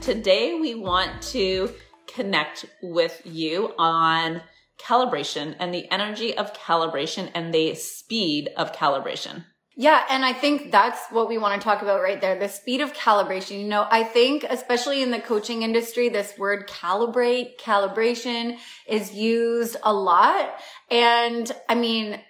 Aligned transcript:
Today, 0.00 0.58
we 0.58 0.74
want 0.74 1.20
to 1.24 1.74
connect 2.14 2.64
with 2.82 3.20
you 3.26 3.74
on 3.76 4.40
calibration 4.78 5.54
and 5.58 5.74
the 5.74 5.90
energy 5.92 6.34
of 6.38 6.54
calibration 6.54 7.30
and 7.34 7.52
the 7.52 7.74
speed 7.74 8.48
of 8.56 8.72
calibration. 8.72 9.44
Yeah, 9.76 10.02
and 10.08 10.24
I 10.24 10.32
think 10.32 10.72
that's 10.72 10.98
what 11.10 11.28
we 11.28 11.36
want 11.36 11.60
to 11.60 11.64
talk 11.64 11.82
about 11.82 12.00
right 12.00 12.18
there. 12.18 12.38
The 12.38 12.48
speed 12.48 12.80
of 12.80 12.94
calibration. 12.94 13.60
You 13.60 13.68
know, 13.68 13.86
I 13.90 14.04
think 14.04 14.44
especially 14.48 15.02
in 15.02 15.10
the 15.10 15.20
coaching 15.20 15.62
industry, 15.62 16.08
this 16.08 16.36
word 16.38 16.66
calibrate, 16.66 17.58
calibration 17.60 18.56
is 18.88 19.12
used 19.12 19.76
a 19.82 19.92
lot. 19.92 20.54
And 20.90 21.52
I 21.68 21.74
mean, 21.74 22.20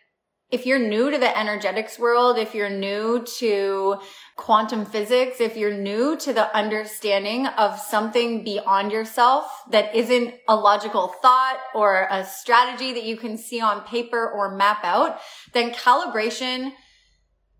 if 0.51 0.66
you're 0.66 0.80
new 0.80 1.11
to 1.11 1.19
the 1.19 1.39
energetics 1.39 1.99
world, 1.99 2.37
if 2.37 2.55
you're 2.55 2.69
new 2.69 3.25
to 3.39 3.99
quantum 4.41 4.87
physics, 4.87 5.39
if 5.39 5.55
you're 5.55 5.77
new 5.77 6.17
to 6.17 6.33
the 6.33 6.57
understanding 6.57 7.47
of 7.47 7.79
something 7.79 8.43
beyond 8.43 8.91
yourself 8.91 9.45
that 9.71 9.95
isn't 9.95 10.33
a 10.49 10.57
logical 10.57 11.09
thought 11.21 11.59
or 11.75 12.09
a 12.11 12.25
strategy 12.25 12.95
that 12.95 13.05
you 13.05 13.19
can 13.19 13.37
see 13.37 13.61
on 13.61 13.83
paper 13.83 14.30
or 14.30 14.57
map 14.57 14.83
out, 14.83 15.21
then 15.53 15.71
calibration 15.71 16.73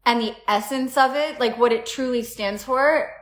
and 0.07 0.23
the 0.23 0.35
essence 0.49 0.97
of 0.97 1.15
it, 1.15 1.39
like 1.39 1.59
what 1.59 1.71
it 1.71 1.85
truly 1.85 2.23
stands 2.23 2.65
for, 2.65 3.13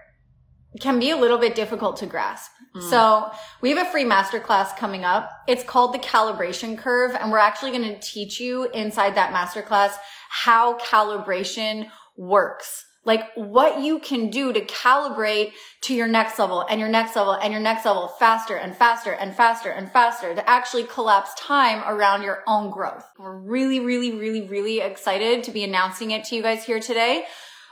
can 0.80 1.00
be 1.00 1.10
a 1.10 1.16
little 1.16 1.38
bit 1.38 1.56
difficult 1.56 1.96
to 1.96 2.06
grasp. 2.06 2.52
Mm. 2.76 2.90
So 2.90 3.32
we 3.60 3.70
have 3.70 3.84
a 3.84 3.90
free 3.90 4.04
masterclass 4.04 4.76
coming 4.76 5.04
up. 5.04 5.32
It's 5.48 5.64
called 5.64 5.92
the 5.92 5.98
calibration 5.98 6.78
curve. 6.78 7.16
And 7.18 7.32
we're 7.32 7.38
actually 7.38 7.72
going 7.72 7.92
to 7.92 7.98
teach 7.98 8.38
you 8.38 8.70
inside 8.70 9.16
that 9.16 9.34
masterclass 9.34 9.94
how 10.30 10.78
calibration 10.78 11.88
works 12.16 12.84
like 13.08 13.24
what 13.36 13.80
you 13.80 13.98
can 14.00 14.28
do 14.28 14.52
to 14.52 14.60
calibrate 14.60 15.52
to 15.80 15.94
your 15.94 16.06
next 16.06 16.38
level 16.38 16.60
and 16.68 16.78
your 16.78 16.90
next 16.90 17.16
level 17.16 17.32
and 17.32 17.54
your 17.54 17.62
next 17.62 17.86
level 17.86 18.06
faster 18.06 18.54
and 18.54 18.76
faster 18.76 19.12
and 19.12 19.34
faster 19.34 19.70
and 19.70 19.90
faster 19.90 20.34
to 20.34 20.48
actually 20.48 20.84
collapse 20.84 21.32
time 21.38 21.82
around 21.86 22.22
your 22.22 22.44
own 22.46 22.70
growth. 22.70 23.06
We're 23.18 23.38
really, 23.38 23.80
really, 23.80 24.12
really, 24.12 24.46
really 24.46 24.80
excited 24.80 25.42
to 25.44 25.50
be 25.50 25.64
announcing 25.64 26.10
it 26.10 26.24
to 26.24 26.36
you 26.36 26.42
guys 26.42 26.64
here 26.64 26.80
today. 26.80 27.24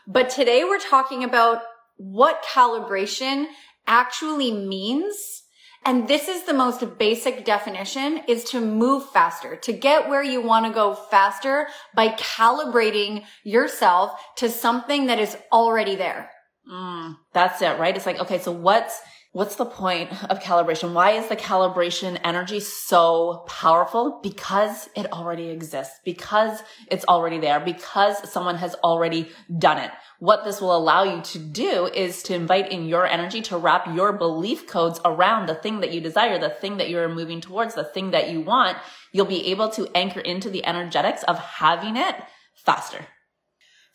But 0.06 0.30
today 0.30 0.64
we're 0.64 0.78
talking 0.78 1.22
about 1.22 1.60
what 1.98 2.42
calibration 2.42 3.44
actually 3.86 4.52
means 4.52 5.42
and 5.86 6.08
this 6.08 6.26
is 6.26 6.42
the 6.42 6.52
most 6.52 6.98
basic 6.98 7.44
definition 7.44 8.20
is 8.26 8.42
to 8.50 8.60
move 8.60 9.08
faster, 9.10 9.54
to 9.54 9.72
get 9.72 10.08
where 10.08 10.22
you 10.22 10.42
want 10.42 10.66
to 10.66 10.72
go 10.72 10.94
faster 10.94 11.68
by 11.94 12.08
calibrating 12.08 13.24
yourself 13.44 14.20
to 14.38 14.50
something 14.50 15.06
that 15.06 15.20
is 15.20 15.36
already 15.52 15.94
there. 15.94 16.28
Mm, 16.68 17.16
that's 17.32 17.62
it, 17.62 17.78
right? 17.78 17.96
It's 17.96 18.04
like, 18.04 18.18
okay, 18.18 18.40
so 18.40 18.50
what's, 18.50 19.00
what's 19.36 19.56
the 19.56 19.66
point 19.66 20.10
of 20.30 20.40
calibration? 20.40 20.94
Why 20.94 21.10
is 21.12 21.28
the 21.28 21.36
calibration 21.36 22.18
energy 22.24 22.60
so 22.60 23.44
powerful? 23.46 24.20
Because 24.22 24.88
it 24.96 25.12
already 25.12 25.48
exists, 25.50 26.00
because 26.04 26.62
it's 26.90 27.04
already 27.04 27.38
there, 27.38 27.60
because 27.60 28.30
someone 28.32 28.56
has 28.56 28.74
already 28.76 29.30
done 29.58 29.78
it 29.78 29.90
what 30.18 30.44
this 30.44 30.60
will 30.60 30.74
allow 30.74 31.02
you 31.02 31.20
to 31.20 31.38
do 31.38 31.86
is 31.86 32.22
to 32.24 32.34
invite 32.34 32.72
in 32.72 32.86
your 32.86 33.06
energy 33.06 33.42
to 33.42 33.58
wrap 33.58 33.86
your 33.94 34.12
belief 34.12 34.66
codes 34.66 35.00
around 35.04 35.46
the 35.46 35.54
thing 35.54 35.80
that 35.80 35.92
you 35.92 36.00
desire, 36.00 36.38
the 36.38 36.48
thing 36.48 36.78
that 36.78 36.88
you're 36.88 37.08
moving 37.08 37.40
towards, 37.40 37.74
the 37.74 37.84
thing 37.84 38.12
that 38.12 38.30
you 38.30 38.40
want. 38.40 38.78
You'll 39.12 39.26
be 39.26 39.48
able 39.48 39.68
to 39.70 39.88
anchor 39.94 40.20
into 40.20 40.48
the 40.48 40.64
energetics 40.64 41.22
of 41.24 41.38
having 41.38 41.96
it 41.96 42.16
faster. 42.54 43.06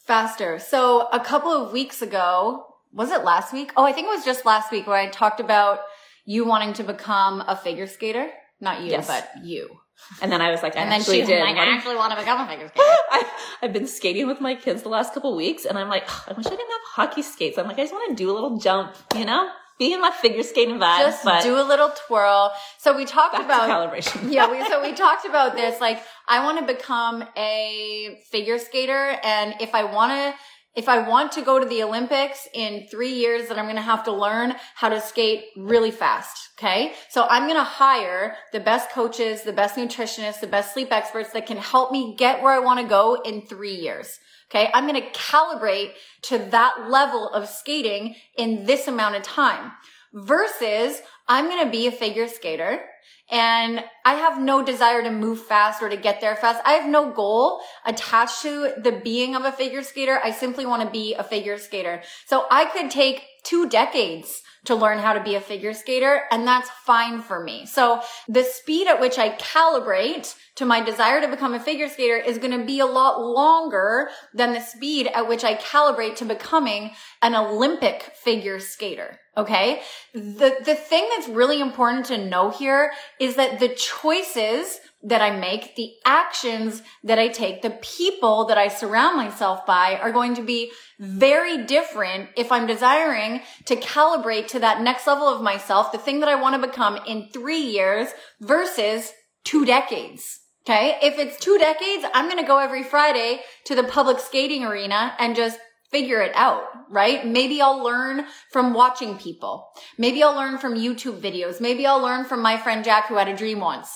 Faster. 0.05 0.59
So 0.59 1.07
a 1.11 1.19
couple 1.19 1.51
of 1.51 1.71
weeks 1.71 2.01
ago, 2.01 2.65
was 2.93 3.11
it 3.11 3.23
last 3.23 3.53
week? 3.53 3.71
Oh, 3.77 3.83
I 3.83 3.91
think 3.91 4.07
it 4.07 4.15
was 4.15 4.25
just 4.25 4.45
last 4.45 4.71
week 4.71 4.87
where 4.87 4.97
I 4.97 5.07
talked 5.07 5.39
about 5.39 5.79
you 6.25 6.45
wanting 6.45 6.73
to 6.73 6.83
become 6.83 7.43
a 7.47 7.55
figure 7.55 7.87
skater. 7.87 8.29
Not 8.59 8.81
you, 8.81 8.91
yes. 8.91 9.07
but 9.07 9.29
you. 9.43 9.79
And 10.21 10.31
then 10.31 10.41
I 10.41 10.51
was 10.51 10.63
like, 10.63 10.75
I 10.75 10.81
and 10.81 10.93
actually 10.93 11.19
then 11.19 11.27
she 11.27 11.33
did. 11.33 11.41
Like, 11.41 11.57
I 11.57 11.75
actually 11.75 11.95
want 11.95 12.11
to 12.13 12.19
become 12.19 12.41
a 12.41 12.47
figure 12.47 12.67
skater. 12.67 12.83
I, 13.11 13.23
have 13.61 13.73
been 13.73 13.87
skating 13.87 14.27
with 14.27 14.41
my 14.41 14.55
kids 14.55 14.83
the 14.83 14.89
last 14.89 15.13
couple 15.13 15.35
weeks, 15.35 15.65
and 15.65 15.77
I'm 15.77 15.89
like, 15.89 16.03
oh, 16.07 16.23
I 16.27 16.33
wish 16.33 16.45
I 16.45 16.49
didn't 16.49 16.69
have 16.69 16.81
hockey 16.85 17.21
skates. 17.21 17.57
I'm 17.57 17.67
like, 17.67 17.77
I 17.77 17.83
just 17.83 17.93
want 17.93 18.09
to 18.09 18.15
do 18.15 18.31
a 18.31 18.33
little 18.33 18.57
jump, 18.57 18.95
you 19.15 19.25
know, 19.25 19.49
be 19.77 19.93
in 19.93 20.01
my 20.01 20.11
figure 20.11 20.43
skating 20.43 20.77
vibe. 20.77 20.99
Just 20.99 21.23
but 21.23 21.43
do 21.43 21.59
a 21.59 21.63
little 21.63 21.91
twirl. 22.07 22.51
So 22.79 22.95
we 22.95 23.05
talked 23.05 23.35
about 23.35 23.69
calibration. 23.69 24.31
yeah, 24.31 24.49
we, 24.49 24.63
so 24.67 24.81
we 24.81 24.93
talked 24.93 25.25
about 25.25 25.55
this. 25.55 25.79
Like, 25.79 26.01
I 26.27 26.43
want 26.43 26.59
to 26.59 26.73
become 26.73 27.23
a 27.37 28.19
figure 28.31 28.57
skater, 28.57 29.17
and 29.23 29.55
if 29.59 29.75
I 29.75 29.83
want 29.83 30.11
to 30.11 30.33
if 30.75 30.87
I 30.87 31.07
want 31.07 31.33
to 31.33 31.41
go 31.41 31.59
to 31.59 31.65
the 31.65 31.83
Olympics 31.83 32.47
in 32.53 32.87
three 32.89 33.13
years, 33.13 33.49
then 33.49 33.59
I'm 33.59 33.65
going 33.65 33.75
to 33.75 33.81
have 33.81 34.05
to 34.05 34.11
learn 34.11 34.55
how 34.75 34.89
to 34.89 35.01
skate 35.01 35.45
really 35.57 35.91
fast. 35.91 36.49
Okay. 36.57 36.93
So 37.09 37.25
I'm 37.29 37.43
going 37.43 37.57
to 37.57 37.63
hire 37.63 38.35
the 38.53 38.59
best 38.59 38.89
coaches, 38.91 39.43
the 39.43 39.51
best 39.51 39.75
nutritionists, 39.75 40.39
the 40.39 40.47
best 40.47 40.73
sleep 40.73 40.91
experts 40.91 41.31
that 41.31 41.45
can 41.45 41.57
help 41.57 41.91
me 41.91 42.15
get 42.17 42.41
where 42.41 42.53
I 42.53 42.59
want 42.59 42.79
to 42.79 42.87
go 42.87 43.21
in 43.23 43.41
three 43.41 43.75
years. 43.75 44.19
Okay. 44.49 44.69
I'm 44.73 44.87
going 44.87 45.01
to 45.01 45.09
calibrate 45.11 45.91
to 46.23 46.37
that 46.37 46.89
level 46.89 47.29
of 47.29 47.49
skating 47.49 48.15
in 48.37 48.65
this 48.65 48.87
amount 48.87 49.15
of 49.15 49.23
time 49.23 49.71
versus 50.13 51.01
I'm 51.27 51.47
going 51.47 51.65
to 51.65 51.71
be 51.71 51.87
a 51.87 51.91
figure 51.91 52.27
skater 52.27 52.81
and 53.31 53.83
I 54.03 54.15
have 54.15 54.41
no 54.41 54.63
desire 54.63 55.01
to 55.01 55.09
move 55.09 55.41
fast 55.41 55.81
or 55.81 55.87
to 55.87 55.95
get 55.95 56.19
there 56.19 56.35
fast. 56.35 56.61
I 56.65 56.73
have 56.73 56.89
no 56.89 57.11
goal 57.11 57.61
attached 57.85 58.41
to 58.41 58.73
the 58.77 58.91
being 58.91 59.35
of 59.35 59.45
a 59.45 59.51
figure 59.51 59.83
skater. 59.83 60.19
I 60.21 60.31
simply 60.31 60.65
want 60.65 60.83
to 60.83 60.89
be 60.89 61.13
a 61.13 61.23
figure 61.23 61.57
skater. 61.57 62.03
So 62.25 62.45
I 62.51 62.65
could 62.65 62.91
take 62.91 63.23
two 63.43 63.69
decades 63.69 64.43
to 64.65 64.75
learn 64.75 64.99
how 64.99 65.13
to 65.13 65.23
be 65.23 65.35
a 65.35 65.41
figure 65.41 65.73
skater 65.73 66.23
and 66.29 66.45
that's 66.45 66.69
fine 66.85 67.21
for 67.21 67.43
me. 67.43 67.65
So 67.65 68.01
the 68.27 68.43
speed 68.43 68.87
at 68.87 68.99
which 68.99 69.17
I 69.17 69.35
calibrate 69.37 70.35
to 70.55 70.65
my 70.65 70.81
desire 70.81 71.21
to 71.21 71.27
become 71.27 71.53
a 71.53 71.59
figure 71.59 71.87
skater 71.87 72.17
is 72.17 72.37
going 72.37 72.57
to 72.57 72.65
be 72.65 72.79
a 72.79 72.85
lot 72.85 73.19
longer 73.21 74.09
than 74.33 74.53
the 74.53 74.59
speed 74.59 75.07
at 75.07 75.27
which 75.27 75.43
I 75.43 75.55
calibrate 75.55 76.15
to 76.17 76.25
becoming 76.25 76.91
an 77.21 77.35
Olympic 77.35 78.03
figure 78.15 78.59
skater. 78.59 79.19
Okay. 79.37 79.81
The, 80.13 80.57
the 80.63 80.75
thing 80.75 81.07
that's 81.15 81.29
really 81.29 81.61
important 81.61 82.05
to 82.07 82.17
know 82.17 82.49
here 82.49 82.91
is 83.19 83.35
that 83.35 83.59
the 83.59 83.69
choices 83.69 84.79
that 85.03 85.21
I 85.21 85.35
make, 85.35 85.75
the 85.75 85.93
actions 86.05 86.83
that 87.03 87.17
I 87.17 87.29
take, 87.29 87.61
the 87.61 87.71
people 87.71 88.45
that 88.45 88.57
I 88.57 88.67
surround 88.67 89.17
myself 89.17 89.65
by 89.65 89.97
are 89.97 90.11
going 90.11 90.35
to 90.35 90.43
be 90.43 90.71
very 90.99 91.65
different 91.65 92.29
if 92.37 92.51
I'm 92.51 92.67
desiring 92.67 93.41
to 93.65 93.75
calibrate 93.77 94.49
to 94.51 94.59
that 94.59 94.81
next 94.81 95.07
level 95.07 95.27
of 95.27 95.41
myself, 95.41 95.91
the 95.91 95.97
thing 95.97 96.19
that 96.19 96.29
I 96.29 96.35
want 96.35 96.61
to 96.61 96.67
become 96.67 96.99
in 97.07 97.29
three 97.33 97.61
years 97.61 98.09
versus 98.39 99.11
two 99.43 99.65
decades. 99.65 100.39
Okay. 100.65 100.97
If 101.01 101.17
it's 101.17 101.39
two 101.39 101.57
decades, 101.57 102.05
I'm 102.13 102.29
going 102.29 102.41
to 102.41 102.47
go 102.47 102.59
every 102.59 102.83
Friday 102.83 103.41
to 103.65 103.75
the 103.75 103.83
public 103.83 104.19
skating 104.19 104.63
arena 104.63 105.15
and 105.17 105.35
just 105.35 105.59
figure 105.91 106.21
it 106.21 106.31
out, 106.35 106.63
right? 106.89 107.25
Maybe 107.25 107.61
I'll 107.61 107.83
learn 107.83 108.25
from 108.51 108.73
watching 108.73 109.17
people. 109.17 109.67
Maybe 109.97 110.23
I'll 110.23 110.35
learn 110.35 110.57
from 110.57 110.75
YouTube 110.75 111.19
videos. 111.19 111.59
Maybe 111.59 111.85
I'll 111.85 112.01
learn 112.01 112.25
from 112.25 112.41
my 112.41 112.57
friend 112.57 112.83
Jack 112.85 113.07
who 113.07 113.15
had 113.15 113.27
a 113.27 113.35
dream 113.35 113.59
once, 113.59 113.89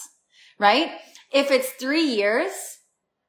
right? 0.59 0.91
If 1.31 1.51
it's 1.51 1.69
three 1.69 2.03
years, 2.03 2.51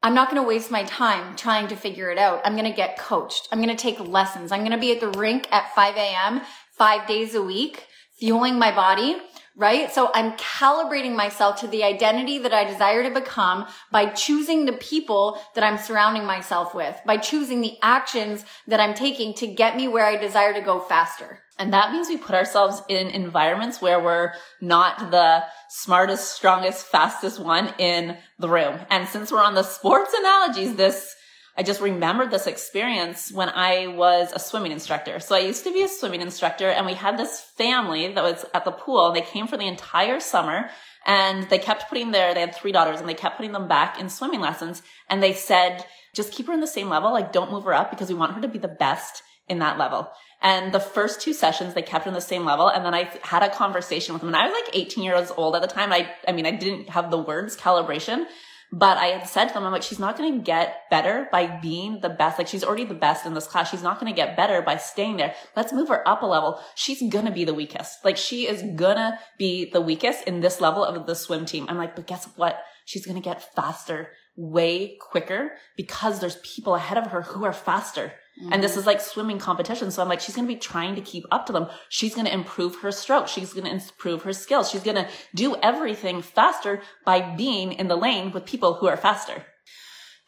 I'm 0.03 0.15
not 0.15 0.31
going 0.31 0.42
to 0.42 0.48
waste 0.48 0.70
my 0.70 0.84
time 0.84 1.36
trying 1.36 1.69
to 1.69 1.76
figure 1.76 2.10
it 2.10 2.19
out. 2.19 2.41
I'm 2.44 2.54
going 2.54 2.70
to 2.70 2.76
get 2.76 2.98
coached. 2.98 3.48
I'm 3.50 3.62
going 3.62 3.75
to 3.75 3.82
take 3.82 4.00
lessons. 4.00 4.53
I'm 4.53 4.60
going 4.60 4.72
to 4.72 4.78
be 4.78 4.92
at 4.92 5.00
the 5.00 5.16
rink 5.19 5.48
at 5.53 5.75
5 5.75 5.97
a.m. 5.97 6.42
five 6.76 7.06
days 7.06 7.34
a 7.34 7.42
week, 7.42 7.87
fueling 8.19 8.59
my 8.59 8.75
body 8.75 9.20
right? 9.56 9.91
So 9.91 10.10
I'm 10.12 10.32
calibrating 10.32 11.16
myself 11.16 11.60
to 11.60 11.66
the 11.66 11.82
identity 11.82 12.39
that 12.39 12.53
I 12.53 12.65
desire 12.65 13.03
to 13.03 13.10
become 13.10 13.66
by 13.91 14.10
choosing 14.10 14.66
the 14.66 14.74
people 14.74 15.41
that 15.54 15.65
I'm 15.65 15.78
surrounding 15.78 16.27
myself 16.27 16.74
with, 16.74 17.01
by 17.06 17.16
choosing 17.16 17.62
the 17.62 17.77
actions 17.83 18.45
that 18.66 18.80
I'm 18.80 18.95
taking 18.95 19.33
to 19.34 19.47
get 19.47 19.77
me 19.77 19.89
where 19.89 20.04
I 20.04 20.16
desire 20.16 20.53
to 20.53 20.60
go 20.60 20.78
faster. 20.78 21.41
And 21.59 21.72
that 21.72 21.91
means 21.91 22.09
we 22.09 22.18
put 22.18 22.34
ourselves 22.34 22.83
in 22.91 23.09
environments 23.09 23.80
where 23.80 23.98
we're 23.98 24.33
not 24.60 25.10
the 25.10 25.45
smartest, 25.71 26.34
strongest, 26.34 26.86
fastest 26.86 27.41
one 27.41 27.72
in 27.78 28.18
the 28.39 28.51
room. 28.51 28.78
And 28.91 29.09
since 29.09 29.33
we're 29.33 29.42
on 29.42 29.54
the 29.54 29.62
sports 29.62 30.12
analogies, 30.12 30.74
this 30.74 31.16
I 31.58 31.62
just 31.62 31.80
remembered 31.80 32.30
this 32.30 32.47
experience 32.47 33.32
when 33.32 33.48
I 33.48 33.86
was 33.86 34.30
a 34.32 34.38
swimming 34.38 34.72
instructor. 34.72 35.20
So 35.20 35.34
I 35.34 35.38
used 35.38 35.64
to 35.64 35.72
be 35.72 35.82
a 35.82 35.88
swimming 35.88 36.20
instructor 36.20 36.68
and 36.68 36.84
we 36.84 36.92
had 36.92 37.18
this 37.18 37.41
family 37.41 38.12
that 38.12 38.22
was 38.22 38.44
at 38.53 38.66
the 38.66 38.72
pool. 38.72 39.12
They 39.12 39.22
came 39.22 39.47
for 39.47 39.56
the 39.56 39.66
entire 39.66 40.20
summer 40.20 40.68
and 41.06 41.48
they 41.48 41.58
kept 41.58 41.88
putting 41.88 42.10
their, 42.10 42.34
they 42.34 42.41
had 42.41 42.54
three 42.54 42.72
daughters 42.72 43.00
and 43.00 43.08
they 43.08 43.14
kept 43.14 43.36
putting 43.36 43.53
them 43.53 43.68
back 43.68 43.98
in 43.98 44.10
swimming 44.10 44.41
lessons. 44.41 44.82
And 45.08 45.22
they 45.22 45.32
said, 45.32 45.86
just 46.14 46.32
keep 46.32 46.47
her 46.47 46.53
in 46.53 46.60
the 46.60 46.66
same 46.66 46.91
level. 46.91 47.10
Like 47.10 47.32
don't 47.32 47.50
move 47.50 47.64
her 47.64 47.74
up 47.74 47.91
because 47.91 48.10
we 48.10 48.14
want 48.14 48.34
her 48.34 48.42
to 48.42 48.48
be 48.48 48.58
the 48.58 48.68
best 48.68 49.22
in 49.48 49.60
that 49.60 49.78
level. 49.78 50.10
And 50.42 50.72
the 50.74 50.80
first 50.80 51.22
two 51.22 51.32
sessions, 51.32 51.72
they 51.72 51.82
kept 51.82 52.04
her 52.04 52.10
in 52.10 52.14
the 52.14 52.20
same 52.20 52.44
level. 52.44 52.68
And 52.68 52.84
then 52.84 52.92
I 52.92 53.10
had 53.22 53.42
a 53.42 53.48
conversation 53.48 54.12
with 54.12 54.20
them 54.20 54.28
and 54.28 54.36
I 54.36 54.47
was 54.47 54.53
like 54.53 54.76
18 54.76 55.03
years 55.03 55.32
old 55.36 55.56
at 55.56 55.62
the 55.62 55.68
time. 55.68 55.91
I, 55.91 56.10
I 56.28 56.32
mean, 56.32 56.44
I 56.44 56.50
didn't 56.50 56.91
have 56.91 57.10
the 57.10 57.18
words 57.18 57.56
calibration, 57.56 58.26
But 58.72 58.98
I 58.98 59.07
had 59.07 59.28
said 59.28 59.47
to 59.47 59.54
them, 59.54 59.65
I'm 59.65 59.72
like, 59.72 59.83
she's 59.83 59.98
not 59.98 60.18
going 60.18 60.33
to 60.33 60.45
get 60.45 60.91
better 60.91 61.28
by 61.30 61.47
being 61.47 62.01
the 62.01 62.09
best. 62.09 62.39
Like 62.39 62.48
she's 62.48 62.65
already 62.65 62.84
the 62.84 62.95
best 62.95 63.24
in 63.24 63.34
this 63.34 63.47
class. 63.47 63.71
She's 63.71 63.83
not 63.83 64.01
going 64.01 64.13
to 64.13 64.16
get 64.16 64.36
better 64.36 64.60
by 64.60 64.77
staying 64.77 65.18
there. 65.18 65.34
Let's 65.54 65.72
move 65.72 65.89
her 65.89 66.07
up 66.07 66.22
a 66.22 66.27
level. 66.27 66.60
She's 66.74 67.01
going 67.10 67.27
to 67.27 67.30
be 67.30 67.45
the 67.45 67.54
weakest. 67.54 68.04
Like 68.04 68.16
she 68.16 68.47
is 68.48 68.63
going 68.63 68.97
to 68.97 69.18
be 69.39 69.71
the 69.71 69.80
weakest 69.80 70.24
in 70.24 70.41
this 70.41 70.60
level 70.60 70.84
of 70.84 71.07
the 71.07 71.15
swim 71.15 71.47
team. 71.47 71.66
I'm 71.68 71.78
like, 71.78 71.95
but 71.95 72.07
guess 72.07 72.28
what? 72.36 72.59
She's 72.84 73.07
going 73.07 73.16
to 73.16 73.22
get 73.22 73.54
faster 73.54 74.10
way 74.36 74.97
quicker 75.01 75.53
because 75.77 76.21
there's 76.21 76.36
people 76.36 76.74
ahead 76.74 76.98
of 76.98 77.07
her 77.13 77.22
who 77.22 77.45
are 77.45 77.53
faster. 77.53 78.13
Mm-hmm. 78.41 78.53
And 78.53 78.62
this 78.62 78.72
mm-hmm. 78.72 78.80
is 78.80 78.86
like 78.86 79.00
swimming 79.00 79.38
competition. 79.38 79.91
So 79.91 80.03
I'm 80.03 80.09
like, 80.09 80.21
she's 80.21 80.34
going 80.34 80.47
to 80.47 80.53
be 80.53 80.60
trying 80.60 80.94
to 80.94 81.00
keep 81.00 81.24
up 81.30 81.47
to 81.47 81.53
them. 81.53 81.68
She's 81.88 82.15
going 82.15 82.27
to 82.27 82.33
improve 82.33 82.80
her 82.80 82.92
stroke. 82.92 83.28
She's 83.28 83.53
going 83.53 83.65
to 83.65 83.72
improve 83.72 84.22
her 84.22 84.33
skills. 84.33 84.71
She's 84.71 84.83
going 84.83 84.97
to 84.97 85.09
do 85.34 85.56
everything 85.62 86.22
faster 86.22 86.83
by 87.04 87.21
being 87.21 87.72
in 87.72 87.88
the 87.88 87.97
lane 87.97 88.33
with 88.33 88.44
people 88.44 88.74
who 88.74 88.86
are 88.86 88.97
faster. 88.97 89.47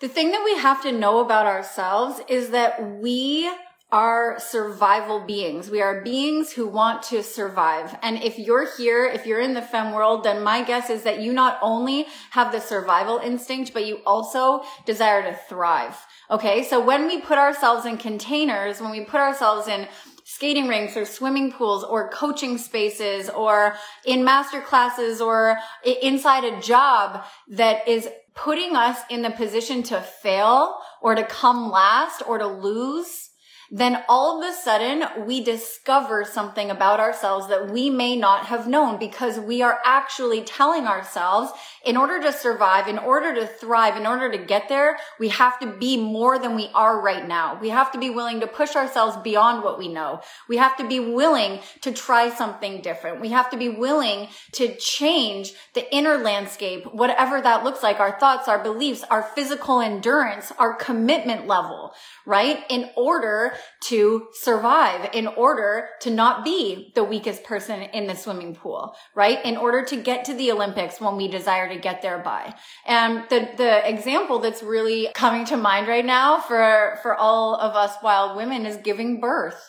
The 0.01 0.09
thing 0.09 0.31
that 0.31 0.45
we 0.45 0.57
have 0.59 0.83
to 0.83 0.93
know 0.93 1.19
about 1.19 1.47
ourselves 1.47 2.21
is 2.29 2.51
that 2.51 3.01
we 3.01 3.51
are 3.91 4.39
survival 4.39 5.21
beings. 5.21 5.71
We 5.71 5.81
are 5.81 6.03
beings 6.03 6.53
who 6.53 6.67
want 6.67 7.03
to 7.05 7.23
survive. 7.23 7.97
And 8.03 8.23
if 8.23 8.39
you're 8.39 8.69
here, 8.77 9.07
if 9.07 9.25
you're 9.25 9.41
in 9.41 9.55
the 9.55 9.63
fem 9.63 9.93
world, 9.93 10.25
then 10.25 10.43
my 10.43 10.63
guess 10.63 10.91
is 10.91 11.05
that 11.05 11.21
you 11.21 11.33
not 11.33 11.59
only 11.63 12.07
have 12.31 12.53
the 12.53 12.61
survival 12.61 13.19
instinct, 13.19 13.73
but 13.73 13.87
you 13.87 14.01
also 14.05 14.63
desire 14.85 15.23
to 15.23 15.39
thrive. 15.49 15.97
Okay. 16.31 16.65
So 16.65 16.85
when 16.85 17.07
we 17.07 17.21
put 17.21 17.39
ourselves 17.39 17.87
in 17.87 17.97
containers, 17.97 18.81
when 18.81 18.91
we 18.91 19.05
put 19.05 19.21
ourselves 19.21 19.69
in 19.69 19.89
skating 20.25 20.69
rinks 20.69 20.95
or 20.95 21.07
swimming 21.07 21.51
pools 21.51 21.83
or 21.83 22.11
coaching 22.11 22.59
spaces 22.59 23.31
or 23.31 23.75
in 24.05 24.23
master 24.23 24.61
classes 24.61 25.23
or 25.23 25.57
inside 26.03 26.45
a 26.45 26.61
job 26.61 27.25
that 27.49 27.89
is 27.89 28.07
putting 28.35 28.77
us 28.77 28.99
in 29.09 29.23
the 29.23 29.31
position 29.31 29.83
to 29.83 29.99
fail 30.01 30.79
or 31.01 31.15
to 31.15 31.25
come 31.25 31.71
last 31.71 32.23
or 32.27 32.37
to 32.37 32.47
lose, 32.47 33.28
then 33.71 34.03
all 34.09 34.43
of 34.43 34.49
a 34.49 34.55
sudden 34.55 35.27
we 35.27 35.43
discover 35.43 36.25
something 36.25 36.71
about 36.71 37.01
ourselves 37.01 37.49
that 37.49 37.71
we 37.71 37.91
may 37.91 38.17
not 38.17 38.47
have 38.47 38.67
known 38.67 38.99
because 38.99 39.39
we 39.39 39.61
are 39.61 39.79
actually 39.85 40.43
telling 40.43 40.87
ourselves 40.87 41.53
in 41.85 41.97
order 41.97 42.21
to 42.21 42.33
survive, 42.33 42.89
in 42.89 42.99
order 42.99 43.35
to 43.35 43.47
thrive, 43.47 43.97
in 43.97 44.07
order 44.07 44.31
to 44.31 44.39
get 44.39 44.69
there, 44.69 44.97
we 45.21 45.29
have 45.29 45.59
to 45.59 45.67
be 45.67 45.97
more 45.97 46.39
than 46.39 46.57
we 46.57 46.71
are 46.75 47.01
right 47.01 47.27
now. 47.27 47.59
We 47.61 47.69
have 47.69 47.93
to 47.93 47.99
be 47.99 48.11
willing 48.11 48.41
to 48.41 48.47
push 48.47 48.75
ourselves 48.75 49.17
beyond 49.19 49.63
what 49.63 49.79
we 49.79 49.89
know. 49.89 50.21
We 50.49 50.57
have 50.57 50.77
to 50.79 50.89
be 50.89 51.01
willing 51.01 51.61
to 51.83 51.93
try 51.93 52.31
something 52.31 52.81
different. 52.81 53.21
We 53.21 53.31
have 53.31 53.51
to 53.51 53.59
be 53.59 53.69
willing 53.69 54.29
to 54.53 54.75
change 54.77 55.53
the 55.75 55.95
inner 55.95 56.17
landscape, 56.17 56.87
whatever 56.93 57.41
that 57.41 57.65
looks 57.65 57.83
like, 57.83 58.01
our 58.01 58.19
thoughts, 58.19 58.49
our 58.49 58.63
beliefs, 58.63 59.05
our 59.11 59.23
physical 59.23 59.81
endurance, 59.81 60.53
our 60.59 60.75
commitment 60.75 61.47
level, 61.47 61.93
right? 62.25 62.65
In 62.71 62.91
order 62.97 63.55
to 63.89 64.29
survive, 64.33 65.11
in 65.13 65.27
order 65.27 65.89
to 66.01 66.11
not 66.11 66.45
be 66.45 66.93
the 66.95 67.05
weakest 67.05 67.45
person 67.45 67.83
in 67.83 68.07
the 68.07 68.15
swimming 68.15 68.55
pool, 68.55 68.95
right? 69.15 69.45
In 69.45 69.57
order 69.57 69.85
to 69.85 69.97
get 69.97 70.25
to 70.27 70.35
the 70.35 70.53
Olympics 70.53 71.01
when 71.01 71.17
we 71.17 71.29
desire 71.29 71.69
to 71.69 71.81
get 71.81 72.03
there 72.03 72.19
by. 72.19 72.55
And 72.87 73.25
the, 73.31 73.49
the 73.57 73.89
example 73.89 74.39
that's 74.39 74.63
really 74.63 75.09
coming 75.15 75.45
to 75.47 75.57
mind 75.57 75.89
right 75.89 76.05
now 76.05 76.41
for, 76.41 76.99
for 77.03 77.15
all 77.15 77.55
of 77.55 77.75
us 77.75 77.97
wild 78.03 78.37
women 78.37 78.67
is 78.67 78.77
giving 78.77 79.21
birth 79.21 79.61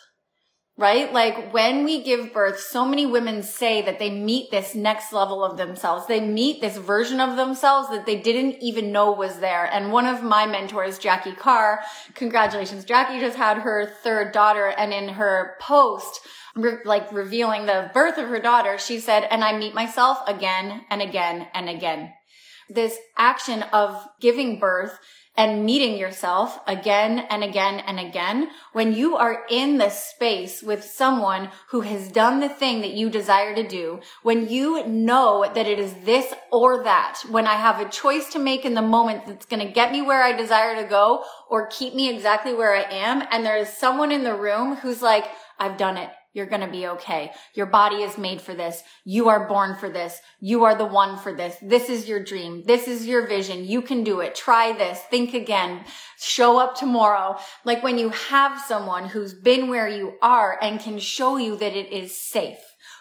right? 0.80 1.12
Like 1.12 1.54
when 1.54 1.84
we 1.84 2.02
give 2.02 2.32
birth, 2.34 2.62
so 2.62 2.86
many 2.86 3.06
women 3.06 3.44
say 3.44 3.82
that 3.82 4.00
they 4.00 4.10
meet 4.10 4.50
this 4.50 4.74
next 4.74 5.12
level 5.12 5.44
of 5.44 5.58
themselves. 5.58 6.08
They 6.08 6.22
meet 6.22 6.62
this 6.62 6.78
version 6.78 7.20
of 7.20 7.36
themselves 7.36 7.90
that 7.90 8.06
they 8.06 8.16
didn't 8.16 8.64
even 8.64 8.94
know 8.94 9.12
was 9.12 9.40
there. 9.40 9.66
And 9.66 9.92
one 9.92 10.06
of 10.06 10.24
my 10.24 10.46
mentors, 10.46 10.98
Jackie 10.98 11.34
Carr, 11.34 11.82
congratulations, 12.16 12.86
Jackie 12.86 13.20
just 13.20 13.36
had 13.36 13.58
her 13.58 13.94
third 14.04 14.32
daughter 14.32 14.68
and 14.68 14.94
in 14.94 15.10
her 15.10 15.58
post, 15.60 16.22
like 16.86 17.12
revealing 17.12 17.66
the 17.66 17.92
birth 17.94 18.18
of 18.18 18.30
her 18.30 18.40
daughter, 18.40 18.78
she 18.78 19.02
said, 19.02 19.28
and 19.30 19.44
I 19.44 19.58
meet 19.58 19.74
myself 19.74 20.20
again 20.28 20.86
and 20.90 21.02
again 21.02 21.48
and 21.54 21.70
again. 21.70 22.14
This 22.70 22.98
action 23.18 23.64
of 23.74 24.08
giving 24.22 24.60
birth 24.60 25.00
and 25.36 25.66
meeting 25.66 25.98
yourself 25.98 26.60
again 26.68 27.20
and 27.30 27.44
again 27.44 27.80
and 27.80 28.00
again, 28.00 28.50
when 28.74 28.94
you 28.94 29.16
are 29.16 29.46
in 29.50 29.78
the 29.78 29.90
space 29.90 30.62
with 30.62 30.84
someone 30.84 31.50
who 31.70 31.82
has 31.82 32.12
done 32.12 32.42
the 32.42 32.50
thing 32.50 32.82
that 32.82 32.92
you 32.92 33.10
desire 33.10 33.56
to 33.56 33.66
do, 33.66 34.02
when 34.22 34.50
you 34.50 34.86
know 34.86 35.50
that 35.56 35.66
it 35.66 35.80
is 35.80 35.94
this 36.04 36.34
or 36.52 36.84
that, 36.84 37.22
when 37.30 37.48
I 37.48 37.54
have 37.54 37.80
a 37.80 37.90
choice 37.90 38.30
to 38.34 38.40
make 38.40 38.66
in 38.66 38.74
the 38.74 38.82
moment 38.82 39.26
that's 39.26 39.46
going 39.46 39.66
to 39.66 39.72
get 39.72 39.94
me 39.94 40.02
where 40.02 40.24
I 40.24 40.34
desire 40.34 40.76
to 40.82 40.88
go 40.88 41.24
or 41.50 41.68
keep 41.68 41.96
me 41.96 42.14
exactly 42.14 42.54
where 42.54 42.76
I 42.76 42.84
am, 42.84 43.24
and 43.32 43.46
there 43.46 43.58
is 43.58 43.70
someone 43.70 44.12
in 44.12 44.24
the 44.26 44.36
room 44.36 44.76
who's 44.76 45.02
like, 45.02 45.26
I've 45.58 45.78
done 45.78 45.98
it. 45.98 46.10
You're 46.34 46.46
going 46.46 46.62
to 46.62 46.72
be 46.72 46.88
okay. 46.88 47.32
Your 47.56 47.66
body 47.66 47.98
is 47.98 48.18
made 48.18 48.40
for 48.40 48.54
this. 48.54 48.84
You 49.04 49.30
are 49.30 49.48
born 49.48 49.76
for 49.76 49.90
this. 49.90 50.20
You 50.40 50.64
are 50.66 50.76
the 50.76 50.86
one 50.86 51.18
for 51.18 51.34
this. 51.34 51.58
This 51.62 51.90
is 51.90 52.08
your 52.08 52.24
dream. 52.24 52.64
This 52.66 52.88
is 52.88 53.08
your 53.08 53.28
vision. 53.28 53.66
You 53.66 53.82
can 53.82 54.04
do 54.04 54.20
it. 54.20 54.36
Try 54.36 54.74
this. 54.74 55.00
Think 55.10 55.34
again. 55.34 55.86
Show 56.20 56.60
up 56.60 56.76
tomorrow. 56.76 57.38
Like 57.66 57.84
when 57.84 57.98
you 57.98 58.10
have 58.10 58.60
someone 58.62 59.10
who's 59.10 59.34
been 59.34 59.70
where 59.70 59.88
you 59.88 60.14
are 60.22 60.58
and 60.62 60.80
can 60.80 61.00
show 61.00 61.38
you 61.38 61.58
that 61.58 61.76
it 61.76 61.92
is 61.92 62.16
safe 62.16 62.60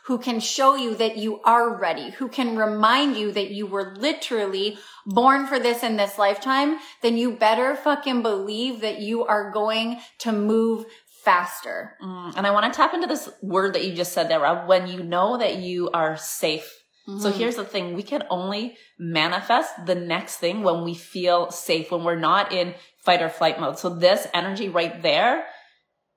who 0.09 0.17
can 0.17 0.41
show 0.41 0.75
you 0.75 0.95
that 0.95 1.19
you 1.19 1.39
are 1.43 1.79
ready, 1.79 2.09
who 2.13 2.29
can 2.29 2.57
remind 2.57 3.15
you 3.15 3.31
that 3.31 3.51
you 3.51 3.67
were 3.67 3.95
literally 3.99 4.79
born 5.05 5.47
for 5.47 5.59
this 5.59 5.83
in 5.83 5.99
this 5.99 6.17
lifetime, 6.17 6.79
then 7.03 7.19
you 7.19 7.31
better 7.31 7.77
fucking 7.77 8.23
believe 8.23 8.81
that 8.81 9.01
you 9.01 9.23
are 9.27 9.51
going 9.51 10.01
to 10.17 10.33
move 10.33 10.87
faster. 11.29 11.95
Mm, 12.03 12.33
and 12.39 12.47
I 12.47 12.53
want 12.53 12.73
to 12.73 12.75
tap 12.75 12.95
into 12.95 13.07
this 13.07 13.29
word 13.43 13.75
that 13.75 13.85
you 13.85 13.93
just 13.93 14.13
said 14.13 14.31
there, 14.31 14.41
Rob, 14.41 14.67
when 14.67 14.87
you 14.87 15.03
know 15.03 15.37
that 15.37 15.57
you 15.57 15.91
are 15.91 16.17
safe. 16.17 16.73
Mm-hmm. 17.07 17.21
So 17.21 17.31
here's 17.31 17.57
the 17.57 17.67
thing. 17.67 17.95
We 17.95 18.03
can 18.03 18.23
only 18.31 18.79
manifest 18.99 19.71
the 19.85 19.95
next 19.95 20.37
thing 20.37 20.63
when 20.63 20.85
we 20.85 20.95
feel 20.95 21.51
safe, 21.51 21.91
when 21.91 22.03
we're 22.03 22.19
not 22.19 22.53
in 22.53 22.75
fight 23.05 23.21
or 23.21 23.29
flight 23.29 23.61
mode. 23.61 23.79
So 23.79 23.91
this 23.91 24.27
energy 24.33 24.71
right 24.71 25.03
there 25.03 25.45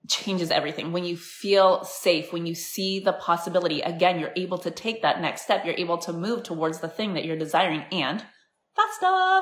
changes 0.07 0.49
everything. 0.49 0.93
When 0.93 1.03
you 1.03 1.17
feel 1.17 1.83
safe, 1.83 2.31
when 2.31 2.45
you 2.45 2.55
see 2.55 3.01
the 3.01 3.13
possibility, 3.13 3.81
again, 3.81 4.17
you're 4.17 4.33
able 4.37 4.59
to 4.59 4.71
take 4.71 5.01
that 5.01 5.19
next 5.19 5.41
step. 5.41 5.65
You're 5.65 5.75
able 5.77 5.97
to 5.99 6.13
move 6.13 6.43
towards 6.43 6.79
the 6.79 6.87
thing 6.87 7.15
that 7.15 7.25
you're 7.25 7.37
desiring 7.37 7.83
and 7.91 8.23
faster. 8.77 9.41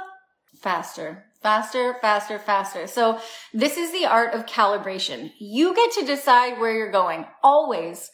Faster. 0.57 1.25
Faster, 1.41 1.95
faster, 2.01 2.37
faster. 2.37 2.85
So 2.85 3.19
this 3.53 3.77
is 3.77 3.93
the 3.93 4.05
art 4.05 4.33
of 4.33 4.45
calibration. 4.45 5.31
You 5.39 5.73
get 5.73 5.91
to 5.93 6.05
decide 6.05 6.59
where 6.59 6.73
you're 6.73 6.91
going. 6.91 7.25
Always, 7.41 8.11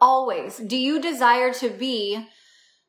always. 0.00 0.56
Do 0.56 0.76
you 0.76 1.00
desire 1.00 1.52
to 1.54 1.68
be 1.68 2.26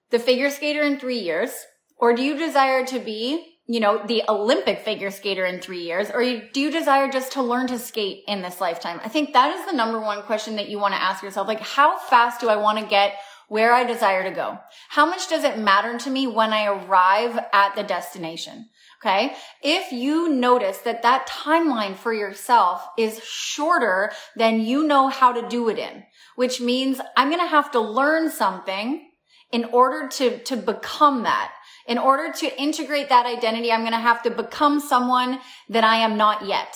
the 0.09 0.19
figure 0.19 0.49
skater 0.49 0.83
in 0.83 0.99
three 0.99 1.19
years? 1.19 1.51
Or 1.97 2.13
do 2.13 2.23
you 2.23 2.37
desire 2.37 2.85
to 2.85 2.99
be, 2.99 3.57
you 3.67 3.81
know, 3.81 4.01
the 4.05 4.23
Olympic 4.29 4.79
figure 4.79 5.11
skater 5.11 5.45
in 5.45 5.59
three 5.59 5.83
years? 5.83 6.09
Or 6.09 6.21
do 6.21 6.61
you 6.61 6.71
desire 6.71 7.11
just 7.11 7.33
to 7.33 7.41
learn 7.41 7.67
to 7.67 7.77
skate 7.77 8.23
in 8.27 8.41
this 8.41 8.61
lifetime? 8.61 9.01
I 9.03 9.09
think 9.09 9.33
that 9.33 9.53
is 9.53 9.65
the 9.65 9.75
number 9.75 9.99
one 9.99 10.23
question 10.23 10.55
that 10.55 10.69
you 10.69 10.79
want 10.79 10.93
to 10.93 11.01
ask 11.01 11.23
yourself. 11.23 11.47
Like, 11.47 11.61
how 11.61 11.97
fast 11.97 12.39
do 12.39 12.47
I 12.47 12.55
want 12.55 12.79
to 12.79 12.85
get 12.85 13.15
where 13.49 13.73
I 13.73 13.83
desire 13.83 14.23
to 14.23 14.31
go? 14.31 14.59
How 14.89 15.05
much 15.05 15.29
does 15.29 15.43
it 15.43 15.59
matter 15.59 15.97
to 15.99 16.09
me 16.09 16.25
when 16.25 16.53
I 16.53 16.67
arrive 16.67 17.37
at 17.51 17.75
the 17.75 17.83
destination? 17.83 18.69
Okay. 19.05 19.36
If 19.62 19.91
you 19.91 20.29
notice 20.29 20.77
that 20.79 21.01
that 21.01 21.27
timeline 21.27 21.95
for 21.95 22.13
yourself 22.13 22.88
is 22.98 23.22
shorter 23.22 24.13
than 24.38 24.62
you 24.62 24.88
know 24.88 25.10
how 25.10 25.33
to 25.33 25.50
do 25.50 25.67
it 25.67 25.77
in, 25.77 26.03
which 26.38 26.62
means 26.62 27.01
I'm 27.17 27.27
going 27.27 27.41
to 27.41 27.48
have 27.48 27.69
to 27.72 27.81
learn 27.81 28.29
something 28.29 29.05
in 29.51 29.65
order 29.65 30.07
to, 30.07 30.39
to 30.43 30.55
become 30.55 31.24
that. 31.24 31.51
In 31.86 31.98
order 31.98 32.31
to 32.31 32.62
integrate 32.62 33.10
that 33.10 33.25
identity, 33.25 33.74
I'm 33.74 33.81
going 33.81 33.91
to 33.91 33.98
have 33.98 34.24
to 34.24 34.31
become 34.31 34.79
someone 34.79 35.39
that 35.67 35.83
I 35.83 35.98
am 35.98 36.15
not 36.15 36.45
yet. 36.45 36.74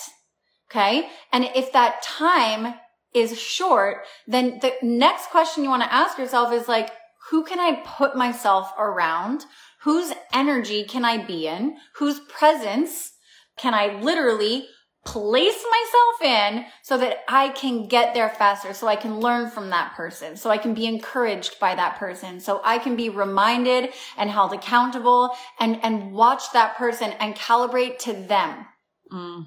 Okay. 0.70 1.08
And 1.32 1.44
if 1.56 1.72
that 1.72 2.02
time 2.02 2.74
is 3.14 3.40
short, 3.40 4.04
then 4.26 4.58
the 4.60 4.74
next 4.82 5.30
question 5.30 5.64
you 5.64 5.70
want 5.70 5.82
to 5.82 5.94
ask 5.94 6.18
yourself 6.18 6.52
is 6.52 6.68
like, 6.68 6.90
who 7.30 7.42
can 7.44 7.58
I 7.58 7.82
put 7.84 8.16
myself 8.16 8.70
around? 8.78 9.44
Whose 9.82 10.12
energy 10.32 10.84
can 10.84 11.04
I 11.04 11.24
be 11.24 11.46
in? 11.46 11.76
Whose 11.96 12.20
presence 12.20 13.12
can 13.56 13.74
I 13.74 14.00
literally 14.00 14.66
place 15.04 15.64
myself 15.70 16.22
in 16.22 16.64
so 16.82 16.98
that 16.98 17.18
I 17.28 17.48
can 17.50 17.86
get 17.86 18.12
there 18.12 18.28
faster, 18.28 18.74
so 18.74 18.88
I 18.88 18.96
can 18.96 19.20
learn 19.20 19.50
from 19.50 19.70
that 19.70 19.94
person, 19.94 20.36
so 20.36 20.50
I 20.50 20.58
can 20.58 20.74
be 20.74 20.86
encouraged 20.86 21.58
by 21.58 21.74
that 21.74 21.96
person, 21.98 22.40
so 22.40 22.60
I 22.62 22.78
can 22.78 22.94
be 22.94 23.08
reminded 23.08 23.94
and 24.16 24.28
held 24.28 24.52
accountable 24.52 25.30
and, 25.58 25.82
and 25.82 26.12
watch 26.12 26.52
that 26.52 26.76
person 26.76 27.12
and 27.20 27.34
calibrate 27.34 27.98
to 28.00 28.12
them. 28.12 28.66
Mm. 29.10 29.46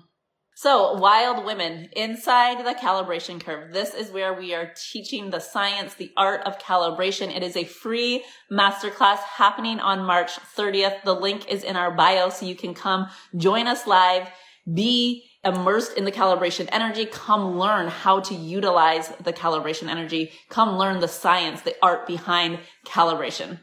So, 0.62 0.94
Wild 0.94 1.44
Women, 1.44 1.90
inside 1.94 2.64
the 2.64 2.76
calibration 2.76 3.44
curve. 3.44 3.74
This 3.74 3.96
is 3.96 4.12
where 4.12 4.32
we 4.32 4.54
are 4.54 4.72
teaching 4.92 5.32
the 5.32 5.40
science, 5.40 5.96
the 5.96 6.12
art 6.16 6.46
of 6.46 6.60
calibration. 6.60 7.36
It 7.36 7.42
is 7.42 7.58
a 7.58 7.64
free 7.64 8.24
masterclass 8.52 9.18
happening 9.18 9.80
on 9.80 10.06
March 10.06 10.34
30th. 10.56 11.02
The 11.04 11.16
link 11.16 11.52
is 11.52 11.64
in 11.64 11.76
our 11.76 11.90
bio 11.90 12.30
so 12.30 12.46
you 12.46 12.54
can 12.54 12.76
come 12.76 13.08
join 13.36 13.66
us 13.66 13.88
live, 13.88 14.28
be 14.72 15.24
immersed 15.44 15.98
in 15.98 16.06
the 16.06 16.12
calibration 16.12 16.70
energy. 16.72 17.08
Come 17.08 17.58
learn 17.58 17.88
how 17.88 18.20
to 18.20 18.36
utilize 18.36 19.10
the 19.20 19.34
calibration 19.34 19.88
energy. 19.88 20.32
Come 20.50 20.78
learn 20.78 21.00
the 21.00 21.08
science, 21.08 21.62
the 21.62 21.74
art 21.82 22.06
behind 22.06 22.60
calibration. 22.86 23.58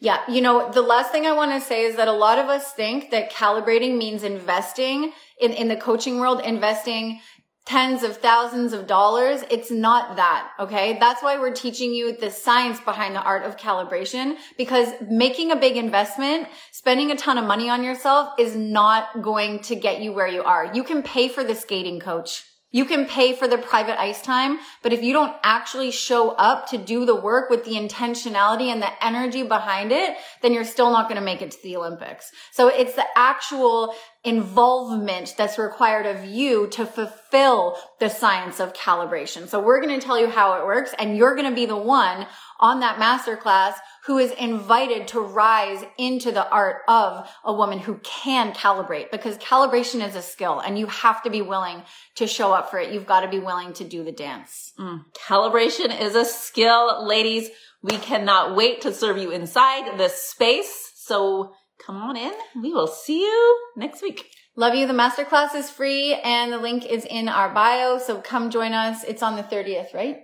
Yeah. 0.00 0.18
You 0.28 0.40
know, 0.40 0.72
the 0.72 0.80
last 0.80 1.12
thing 1.12 1.26
I 1.26 1.32
want 1.32 1.52
to 1.52 1.60
say 1.60 1.84
is 1.84 1.96
that 1.96 2.08
a 2.08 2.12
lot 2.12 2.38
of 2.38 2.46
us 2.46 2.72
think 2.72 3.10
that 3.10 3.30
calibrating 3.30 3.98
means 3.98 4.22
investing 4.22 5.12
in, 5.40 5.52
in 5.52 5.68
the 5.68 5.76
coaching 5.76 6.18
world, 6.18 6.40
investing 6.44 7.20
tens 7.66 8.02
of 8.02 8.16
thousands 8.16 8.72
of 8.72 8.86
dollars. 8.86 9.44
It's 9.50 9.70
not 9.70 10.16
that. 10.16 10.50
Okay. 10.58 10.98
That's 10.98 11.22
why 11.22 11.38
we're 11.38 11.54
teaching 11.54 11.92
you 11.92 12.16
the 12.16 12.30
science 12.30 12.80
behind 12.80 13.14
the 13.14 13.22
art 13.22 13.44
of 13.44 13.56
calibration 13.56 14.36
because 14.56 14.88
making 15.08 15.52
a 15.52 15.56
big 15.56 15.76
investment, 15.76 16.48
spending 16.72 17.10
a 17.10 17.16
ton 17.16 17.38
of 17.38 17.44
money 17.44 17.68
on 17.68 17.84
yourself 17.84 18.32
is 18.38 18.56
not 18.56 19.22
going 19.22 19.60
to 19.60 19.76
get 19.76 20.00
you 20.00 20.12
where 20.12 20.26
you 20.26 20.42
are. 20.42 20.72
You 20.74 20.82
can 20.82 21.02
pay 21.02 21.28
for 21.28 21.44
the 21.44 21.54
skating 21.54 22.00
coach. 22.00 22.44
You 22.72 22.84
can 22.84 23.06
pay 23.06 23.34
for 23.34 23.48
the 23.48 23.58
private 23.58 24.00
ice 24.00 24.22
time, 24.22 24.60
but 24.82 24.92
if 24.92 25.02
you 25.02 25.12
don't 25.12 25.34
actually 25.42 25.90
show 25.90 26.30
up 26.30 26.68
to 26.68 26.78
do 26.78 27.04
the 27.04 27.16
work 27.16 27.50
with 27.50 27.64
the 27.64 27.72
intentionality 27.72 28.66
and 28.66 28.80
the 28.80 29.04
energy 29.04 29.42
behind 29.42 29.90
it, 29.90 30.16
then 30.40 30.52
you're 30.52 30.62
still 30.62 30.92
not 30.92 31.08
going 31.08 31.18
to 31.18 31.24
make 31.24 31.42
it 31.42 31.50
to 31.50 31.62
the 31.64 31.76
Olympics. 31.76 32.30
So 32.52 32.68
it's 32.68 32.94
the 32.94 33.06
actual 33.16 33.92
involvement 34.22 35.34
that's 35.38 35.58
required 35.58 36.04
of 36.04 36.26
you 36.26 36.66
to 36.68 36.84
fulfill 36.84 37.78
the 38.00 38.10
science 38.10 38.60
of 38.60 38.74
calibration. 38.74 39.48
So 39.48 39.60
we're 39.60 39.80
going 39.80 39.98
to 39.98 40.04
tell 40.04 40.20
you 40.20 40.28
how 40.28 40.60
it 40.60 40.66
works 40.66 40.94
and 40.98 41.16
you're 41.16 41.34
going 41.34 41.48
to 41.48 41.54
be 41.54 41.64
the 41.64 41.76
one 41.76 42.26
on 42.58 42.80
that 42.80 42.98
masterclass 42.98 43.74
who 44.04 44.18
is 44.18 44.30
invited 44.32 45.08
to 45.08 45.20
rise 45.20 45.82
into 45.96 46.32
the 46.32 46.46
art 46.50 46.82
of 46.86 47.30
a 47.44 47.52
woman 47.52 47.78
who 47.78 47.96
can 48.02 48.52
calibrate 48.52 49.10
because 49.10 49.38
calibration 49.38 50.06
is 50.06 50.14
a 50.14 50.22
skill 50.22 50.60
and 50.60 50.78
you 50.78 50.86
have 50.86 51.22
to 51.22 51.30
be 51.30 51.40
willing 51.40 51.82
to 52.16 52.26
show 52.26 52.52
up 52.52 52.70
for 52.70 52.78
it. 52.78 52.92
You've 52.92 53.06
got 53.06 53.20
to 53.20 53.28
be 53.28 53.38
willing 53.38 53.72
to 53.74 53.84
do 53.84 54.04
the 54.04 54.12
dance. 54.12 54.72
Mm. 54.78 55.06
Calibration 55.14 55.98
is 55.98 56.14
a 56.14 56.26
skill. 56.26 57.06
Ladies, 57.06 57.48
we 57.82 57.96
cannot 57.96 58.54
wait 58.54 58.82
to 58.82 58.92
serve 58.92 59.16
you 59.16 59.30
inside 59.30 59.98
this 59.98 60.20
space. 60.20 60.92
So 60.96 61.54
come 61.84 61.96
on 61.96 62.16
in. 62.16 62.32
We 62.60 62.72
will 62.72 62.86
see 62.86 63.20
you 63.22 63.58
next 63.76 64.02
week. 64.02 64.30
Love 64.56 64.74
you. 64.74 64.86
The 64.86 64.92
masterclass 64.92 65.54
is 65.54 65.70
free 65.70 66.14
and 66.14 66.52
the 66.52 66.58
link 66.58 66.84
is 66.84 67.04
in 67.04 67.28
our 67.28 67.52
bio. 67.52 67.98
So 67.98 68.20
come 68.20 68.50
join 68.50 68.72
us. 68.72 69.04
It's 69.04 69.22
on 69.22 69.36
the 69.36 69.42
30th, 69.42 69.94
right? 69.94 70.18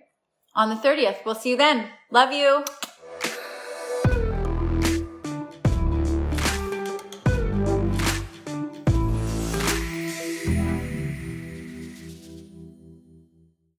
On 0.55 0.69
the 0.69 0.77
30th. 0.77 1.25
We'll 1.25 1.35
see 1.35 1.51
you 1.51 1.57
then. 1.57 1.89
Love 2.11 2.33
you. 2.33 2.65